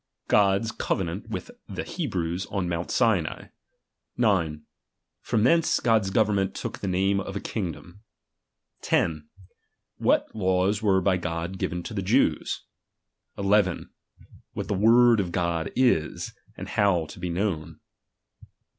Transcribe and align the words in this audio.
God's 0.27 0.71
cove 0.71 1.03
nant 1.05 1.29
with 1.29 1.51
the 1.69 1.83
Hebrews 1.83 2.47
on 2.47 2.67
Mount 2.67 2.89
Sinai. 2.89 3.49
9. 4.17 4.63
From 5.21 5.43
thence 5.43 5.79
God's 5.79 6.09
government 6.09 6.55
took 6.55 6.79
the 6.79 6.87
name 6.87 7.19
of 7.19 7.35
a 7.35 7.39
kingdom. 7.39 8.01
10. 8.81 9.29
What 9.97 10.27
laws 10.35 10.81
were 10.81 11.01
by 11.01 11.17
God 11.17 11.59
given 11.59 11.83
to 11.83 11.93
the 11.93 12.01
Jews. 12.01 12.63
1!. 13.35 13.91
What 14.53 14.67
the 14.67 14.73
word 14.73 15.19
of 15.19 15.31
God 15.31 15.71
is, 15.75 16.33
and 16.57 16.69
how 16.69 17.05
to 17.05 17.19
be 17.19 17.29
known. 17.29 17.79